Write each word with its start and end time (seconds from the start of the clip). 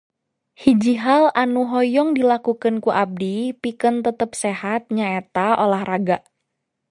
Hiji 0.61 0.93
hal 1.03 1.23
anu 1.41 1.61
hoyong 1.71 2.09
dilakukeun 2.17 2.75
ku 2.83 2.89
abdi 3.03 3.33
pikeun 3.61 3.95
tetep 4.05 4.31
sehat 4.43 4.81
nyaeta 4.97 5.45
olahraga. 5.63 6.17